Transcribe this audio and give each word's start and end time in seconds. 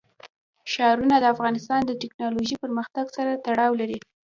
ښارونه 0.71 1.15
د 1.19 1.25
افغانستان 1.33 1.81
د 1.85 1.91
تکنالوژۍ 2.01 2.55
پرمختګ 2.63 3.05
سره 3.17 3.31
تړاو 3.45 3.79
لري. 3.81 3.97